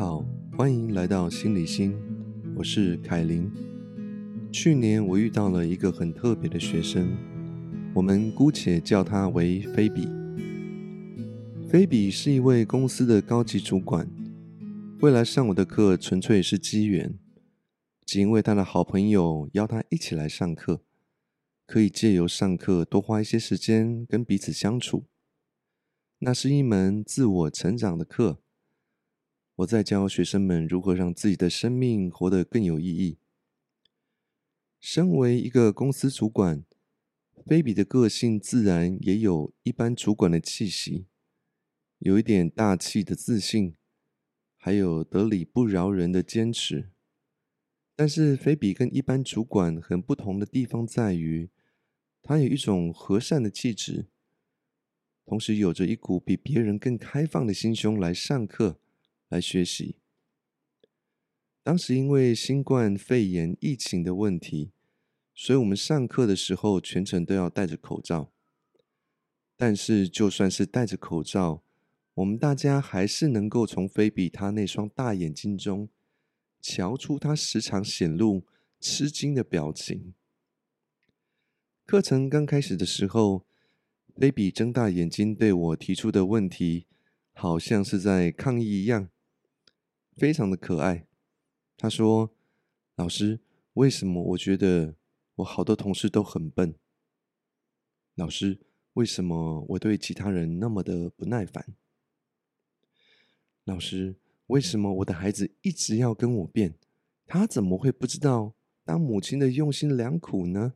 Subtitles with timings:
[0.00, 0.24] 好，
[0.56, 1.94] 欢迎来到心理心，
[2.56, 3.52] 我是凯琳。
[4.50, 7.14] 去年我遇到了一个很特别的学生，
[7.94, 10.08] 我们姑且叫他为菲比。
[11.68, 14.08] 菲比是一位公司的高级主管，
[15.00, 17.18] 未来上我的课纯粹是机缘，
[18.06, 20.80] 只因为他的好朋友邀他一起来上课，
[21.66, 25.04] 可以借由上课多花一些时间跟彼此相处。
[26.20, 28.40] 那是一门自我成长的课。
[29.60, 33.18] 我在教学生们如何让自己的生命活得更有意义。
[34.78, 36.64] 身为一个公司主管，
[37.46, 41.04] 菲比的个性自然也有一般主管的气息，
[41.98, 43.74] 有一点大气的自信，
[44.56, 46.88] 还有得理不饶人的坚持。
[47.94, 51.50] 但是，菲比跟一般主管很不同的地方在于，
[52.22, 54.06] 他有一种和善的气质，
[55.26, 58.80] 同时有着一股比别人更开放的心胸来上课。
[59.30, 59.96] 来学习。
[61.62, 64.72] 当时因为新冠肺炎疫情的问题，
[65.34, 68.30] 所以我们上课的时候全程都要戴着口罩。
[69.56, 71.62] 但是就算是戴着口罩，
[72.14, 75.88] 我们大家还是能够从菲比他那双大眼睛中，
[76.60, 78.44] 瞧出他时常显露
[78.80, 80.14] 吃惊的表情。
[81.84, 83.44] 课程刚开始的时候，
[84.16, 86.86] 菲比睁大眼睛对我提出的问题，
[87.34, 89.08] 好像是在抗议一样。
[90.20, 91.06] 非常的可爱。
[91.78, 92.36] 他说
[92.96, 93.40] ：“老师，
[93.72, 94.94] 为什么我觉得
[95.36, 96.74] 我好多同事都很笨？
[98.16, 98.60] 老师，
[98.92, 101.74] 为什么我对其他人那么的不耐烦？
[103.64, 104.16] 老师，
[104.48, 106.78] 为什么我的孩子一直要跟我辩？
[107.24, 108.54] 他怎么会不知道
[108.84, 110.74] 当母亲的用心良苦呢？”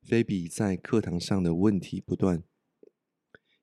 [0.00, 2.42] 菲比在课堂上的问题不断，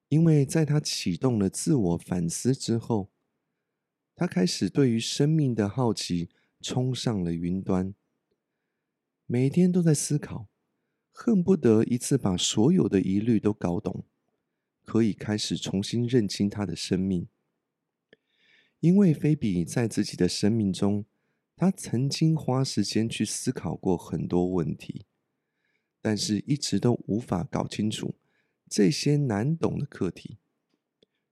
[0.09, 3.14] 因为在他启动了自我反思之后。
[4.17, 6.29] 他开始对于生命的好奇
[6.61, 7.93] 冲上了云端，
[9.25, 10.47] 每天都在思考，
[11.11, 14.05] 恨不得一次把所有的疑虑都搞懂，
[14.85, 17.27] 可以开始重新认清他的生命。
[18.79, 21.03] 因为菲比在自己的生命中，
[21.57, 25.05] 他曾经花时间去思考过很多问题，
[26.01, 28.15] 但是一直都无法搞清楚
[28.69, 30.37] 这些难懂的课题，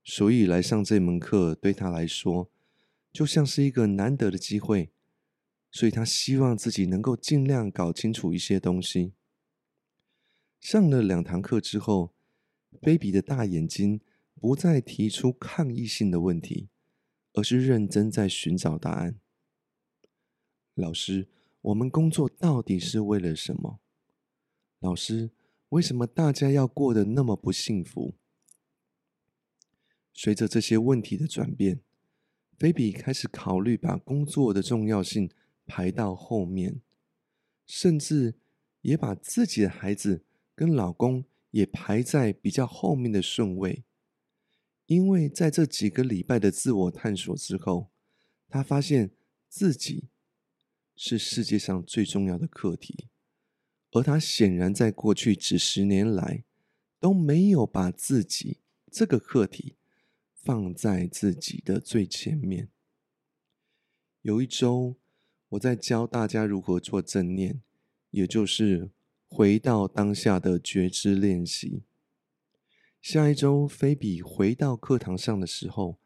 [0.03, 2.49] 所以来上这门课对他来说。
[3.13, 4.91] 就像是一个难得的机会，
[5.71, 9.13] 所以他希望自己能够尽量搞清楚一些东西。
[10.59, 12.15] 上了两堂课之后，
[12.81, 14.01] 菲比的大眼睛
[14.33, 16.69] 不再提出抗议性的问题，
[17.33, 19.19] 而是认真在寻找答案。
[20.73, 21.29] 老师，
[21.61, 23.79] 我们工作到底是为了什么？
[24.79, 25.29] 老师，
[25.69, 28.15] 为什么大家要过得那么不幸福？
[30.15, 31.81] 随着这些问题的转变。
[32.57, 35.29] 菲比开始考虑把工作的重要性
[35.65, 36.81] 排到后面，
[37.65, 38.35] 甚至
[38.81, 40.23] 也把自己的孩子
[40.55, 43.83] 跟老公也排在比较后面的顺位。
[44.85, 47.89] 因为在这几个礼拜的自我探索之后，
[48.49, 49.11] 他发现
[49.47, 50.09] 自己
[50.95, 53.07] 是世界上最重要的课题，
[53.91, 56.43] 而他显然在过去几十年来
[56.99, 58.59] 都没有把自己
[58.91, 59.75] 这个课题。
[60.43, 62.69] 放在自己的最前面。
[64.21, 64.97] 有一周，
[65.49, 67.61] 我在教大家如何做正念，
[68.09, 68.91] 也就是
[69.29, 71.83] 回到当下的觉知练习。
[73.01, 75.99] 下一周，菲比回到课堂上的时候，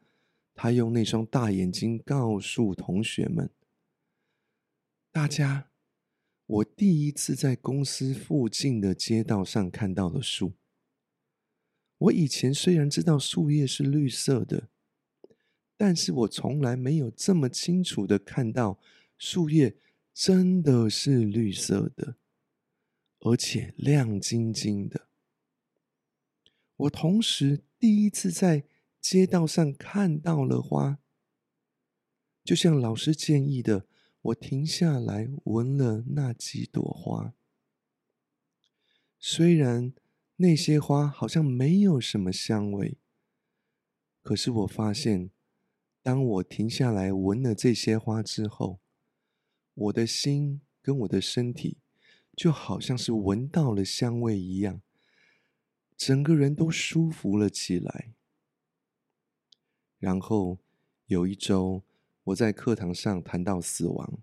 [0.54, 3.50] 他用那双大眼睛告诉同学们
[5.10, 5.70] ：“大家，
[6.46, 10.52] 我第一次在公司附近的街道上看到了树。”
[11.98, 14.68] 我以前虽然知道树叶是绿色的，
[15.76, 18.78] 但是我从来没有这么清楚的看到
[19.16, 19.76] 树叶
[20.14, 22.14] 真的是绿色的，
[23.18, 25.08] 而且亮晶晶的。
[26.76, 28.64] 我同时第一次在
[29.00, 31.00] 街道上看到了花，
[32.44, 33.88] 就像老师建议的，
[34.22, 37.34] 我停下来闻了那几朵花，
[39.18, 39.92] 虽然。
[40.40, 42.96] 那些花好像没有什么香味，
[44.22, 45.30] 可是我发现，
[46.00, 48.78] 当我停下来闻了这些花之后，
[49.74, 51.78] 我的心跟我的身体
[52.36, 54.80] 就好像是闻到了香味一样，
[55.96, 58.12] 整个人都舒服了起来。
[59.98, 60.60] 然后
[61.06, 61.82] 有一周，
[62.22, 64.20] 我在课堂上谈到死亡，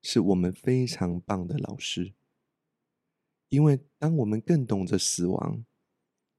[0.00, 2.12] 是我们非常棒的老师。
[3.52, 5.62] 因为当我们更懂得死亡，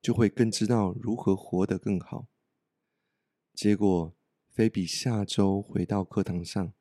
[0.01, 2.27] 就会更知道如何活得更好。
[3.53, 4.15] 结果，
[4.49, 6.73] 菲比下周回到课堂上，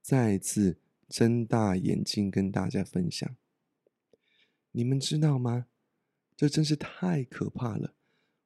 [0.00, 3.34] 再次睁大眼睛跟大家分享。
[4.70, 5.66] 你们知道吗？
[6.36, 7.96] 这真是太可怕了！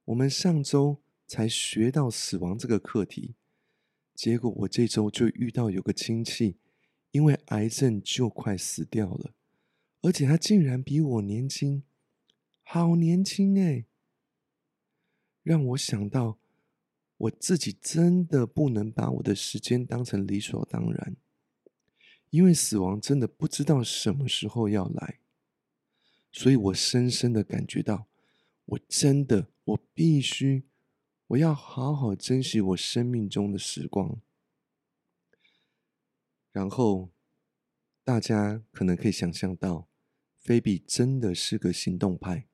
[0.07, 3.35] 我们上周才学到死亡这个课题，
[4.15, 6.57] 结果我这周就遇到有个亲戚，
[7.11, 9.35] 因为癌症就快死掉了，
[10.03, 11.83] 而且他竟然比我年轻，
[12.63, 13.87] 好年轻哎！
[15.43, 16.39] 让我想到，
[17.17, 21.17] 我自己真的不能把我的时间当成理所当然，
[22.31, 25.21] 因为死亡真的不知道什么时候要来。
[26.33, 28.09] 所以我深深的感觉到，
[28.67, 30.65] 我真的，我必须，
[31.29, 34.21] 我要好好珍惜我生命中的时光。
[36.53, 37.11] 然后，
[38.07, 39.89] 大家可能可以想象到，
[40.37, 42.47] 菲比真的是个行动派。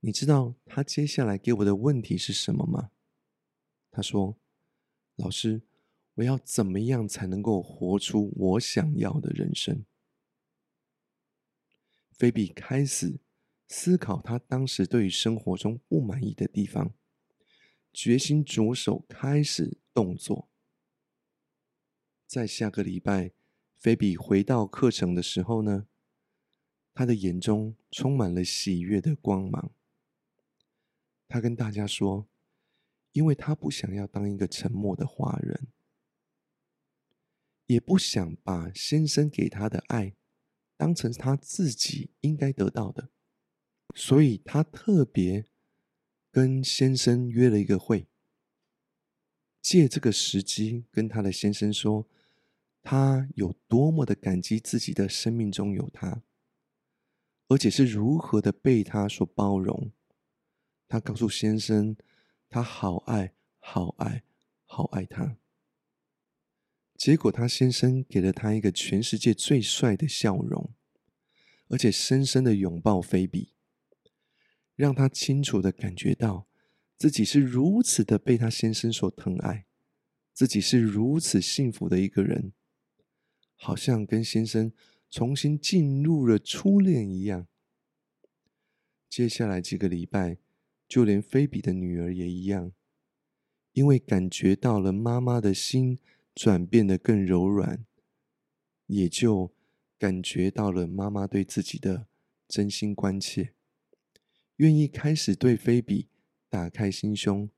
[0.00, 2.90] 你知道他接下来给我的问题是什么吗？
[3.90, 4.36] 他说
[5.16, 5.62] ：“老师，
[6.16, 9.86] 我要怎么样才能够活出我想要的人生？”
[12.12, 13.18] 菲比开始
[13.68, 16.92] 思考他当时对于生活中不满意的地方，
[17.90, 20.50] 决心着手开始动作。
[22.26, 23.32] 在下个礼拜，
[23.84, 25.86] 菲比回到课程的时候呢，
[26.94, 29.74] 他的眼中充满了喜悦的光芒。
[31.28, 32.26] 他跟大家说
[33.12, 35.68] ：“因为他不想要当一个沉默的华人，
[37.66, 40.16] 也不想把先生给他的爱。”
[40.78, 43.10] 当成他自己应该得到的，
[43.94, 45.44] 所以他特别
[46.30, 48.08] 跟先生约了一个会，
[49.60, 52.08] 借这个时机跟他的先生说，
[52.84, 56.22] 他有多么的感激自己的生命中有他，
[57.48, 59.90] 而且是如何的被他所包容。
[60.86, 61.96] 他告诉先生，
[62.50, 64.22] 他好爱、好爱、
[64.66, 65.38] 好爱他。
[66.94, 70.74] 结果，他先生给了他一个全世界最帅的笑容，
[71.68, 73.54] 而且深深的拥抱菲比，
[74.76, 76.46] 让他清楚的感觉到
[76.98, 79.64] 自己是如此的被他先生所疼爱，
[80.34, 82.52] 自己是如此幸福的一个人，
[83.64, 84.70] 好像跟先生
[85.08, 87.46] 重新进入了初恋一样。
[89.08, 90.36] 接下来几个礼拜，
[90.86, 92.72] 就连菲比的女儿也一样，
[93.72, 95.98] 因为感觉到了妈妈的心。
[96.34, 97.86] 转变得更柔软，
[98.86, 99.54] 也就
[99.96, 102.08] 感觉到了妈妈对自己的
[102.48, 103.54] 真心关切，
[104.56, 106.08] 愿意开始对菲比
[106.48, 107.48] 打开心胸，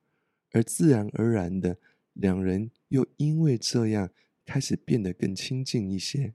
[0.51, 1.79] 而自然而然的，
[2.13, 4.11] 两人又因为这样
[4.47, 6.33] 开始变得更亲近一些。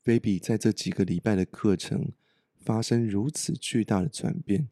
[0.00, 2.12] 菲比在这几个礼拜的课程
[2.54, 4.68] 发生如此巨大的转变，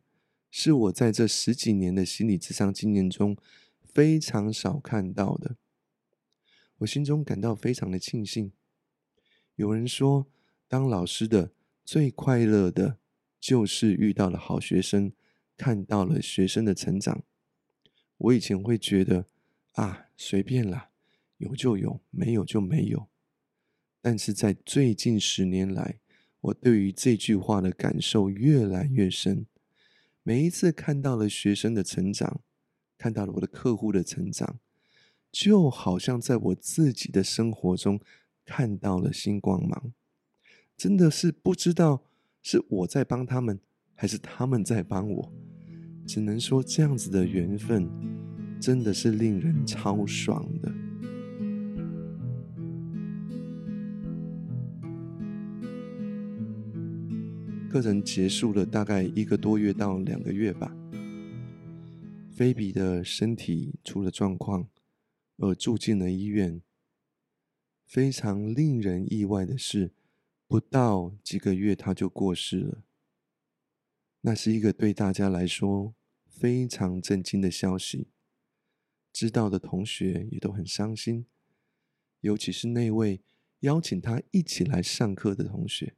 [0.50, 3.36] 是我在这十几年的心理智商经验中
[3.82, 5.56] 非常少看到的。
[6.78, 8.52] 我心中感到非常的庆幸。
[9.56, 10.28] 有人说，
[10.68, 11.52] 当老师的
[11.84, 12.98] 最快乐的，
[13.40, 15.12] 就是遇到了好学生，
[15.56, 17.24] 看到了学生的成长。
[18.16, 19.26] 我以前会觉得，
[19.72, 20.90] 啊，随便啦，
[21.44, 23.08] 有就有，没有就没有。
[24.00, 26.00] 但是在最近十年来，
[26.40, 29.46] 我对于这句话的感受越来越深。
[30.22, 32.40] 每一次看到了学生的成长，
[32.96, 34.58] 看到了我的客户的成长。
[35.30, 38.00] 就好像在我自己的生活中
[38.44, 39.92] 看到了新光芒，
[40.76, 42.04] 真的是不知道
[42.40, 43.58] 是我在帮他们，
[43.94, 45.32] 还是他们在帮我。
[46.06, 47.90] 只能说这样子的缘分，
[48.60, 50.83] 真的是令人超爽的。
[57.74, 60.72] 课程结束了，大概一个多月到两个月吧。
[62.30, 64.68] 菲比的身体出了状况。
[65.38, 66.62] 而住进了医院。
[67.84, 69.90] 非常令人意外的是，
[70.46, 72.84] 不到几个月他就过世了。
[74.20, 75.96] 那是一个对大家来说
[76.28, 78.06] 非常震惊的消息，
[79.12, 81.26] 知道的同学也都很伤心，
[82.20, 83.20] 尤其是那位
[83.62, 85.96] 邀请他一起来上课的同学，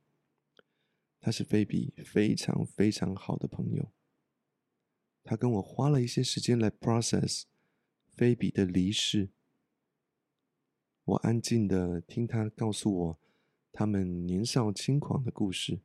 [1.27, 3.91] 他是菲比非常非常好的朋友。
[5.25, 7.47] 他跟我花了一些时间来 process。
[8.15, 9.31] 菲比的离世，
[11.03, 13.19] 我安静的听他告诉我
[13.73, 15.81] 他们年少轻狂的故事。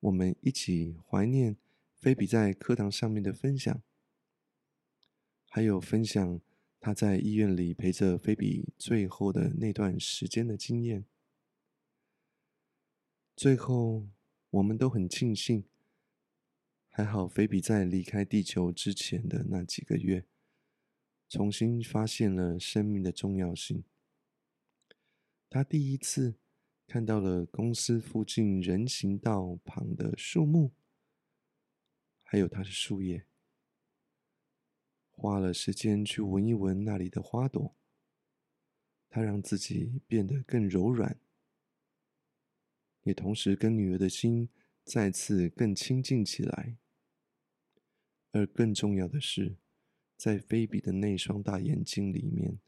[0.00, 1.58] 我们一起怀念
[1.94, 3.82] 菲比在课堂上面的分享，
[5.46, 6.40] 还有分享
[6.80, 11.04] 他在医院里陪着菲比最后的那段时间的经验。
[13.40, 14.06] 最后，
[14.50, 15.64] 我们都很庆幸，
[16.90, 20.26] 还好菲比在离开地球之前的那几个月。
[21.26, 23.82] 重新发现了生命的重要性。
[25.48, 26.34] 他第一次
[26.86, 30.72] 看到了公司附近人行道旁的树木，
[32.22, 33.24] 还有它的树叶，
[35.08, 37.74] 花了时间去闻一闻那里的花朵。
[39.08, 41.18] 他让自己变得更柔软，
[43.10, 44.48] 也同时跟女儿的心
[44.84, 46.76] 再次更亲近起来。
[48.30, 49.56] 而更重要的是，
[50.16, 52.60] 在菲比的那双大眼睛里面，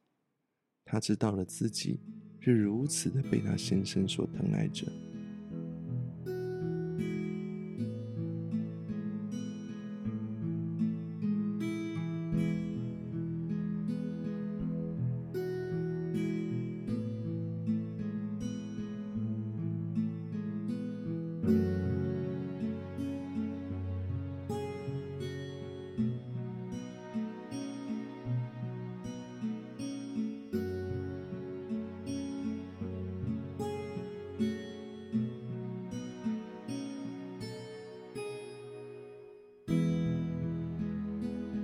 [0.85, 2.01] 他知道了自己
[2.41, 5.12] 是如此的被他先生所疼爱着。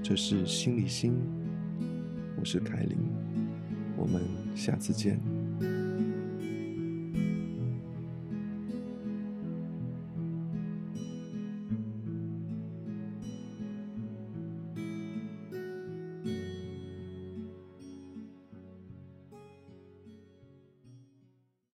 [0.00, 1.14] 这是心理心，
[2.40, 2.96] 我是凯琳，
[3.94, 4.22] 我们
[4.56, 5.37] 下次见。